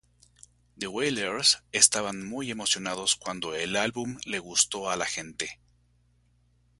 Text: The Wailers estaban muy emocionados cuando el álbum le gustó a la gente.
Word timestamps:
The 0.79 0.87
Wailers 0.89 1.61
estaban 1.71 2.27
muy 2.27 2.49
emocionados 2.49 3.15
cuando 3.15 3.53
el 3.53 3.75
álbum 3.75 4.17
le 4.25 4.39
gustó 4.39 4.89
a 4.89 4.95
la 4.95 5.05
gente. 5.05 5.59